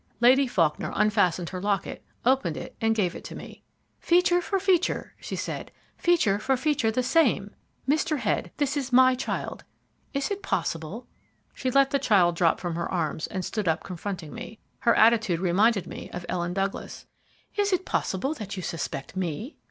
Lady 0.19 0.47
Faulkner 0.47 0.91
unfastened 0.95 1.49
her 1.49 1.61
locket, 1.61 2.03
opened 2.25 2.57
it 2.57 2.75
and 2.81 2.95
gave 2.95 3.13
it 3.15 3.23
to 3.23 3.35
me. 3.35 3.61
"Feature 3.99 4.41
for 4.41 4.59
feature," 4.59 5.13
she 5.21 5.35
said. 5.35 5.71
"Feature 5.95 6.39
for 6.39 6.57
feature 6.57 6.89
the 6.89 7.03
same. 7.03 7.53
Mr. 7.87 8.17
Head, 8.17 8.49
this 8.57 8.75
is 8.75 8.91
my 8.91 9.13
child. 9.13 9.63
Is 10.11 10.31
it 10.31 10.41
possible" 10.41 11.05
She 11.53 11.69
let 11.69 11.91
the 11.91 11.99
child 11.99 12.35
drop 12.35 12.59
from 12.59 12.73
her 12.73 12.91
arms 12.91 13.27
and 13.27 13.45
stood 13.45 13.67
up 13.67 13.83
confronting 13.83 14.33
me. 14.33 14.57
Her 14.79 14.95
attitude 14.95 15.39
reminded 15.39 15.85
me 15.85 16.09
of 16.09 16.25
Ellen 16.27 16.55
Douglas. 16.55 17.05
"Is 17.55 17.71
it 17.71 17.85
possible 17.85 18.33
that 18.33 18.57
you 18.57 18.63
suspect 18.63 19.15
me?" 19.15 19.55